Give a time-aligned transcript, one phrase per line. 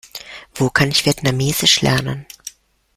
[0.55, 2.25] Wo kann ich Vietnamesisch lernen?